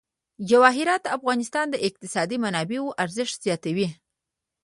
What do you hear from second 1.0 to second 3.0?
د افغانستان د اقتصادي منابعو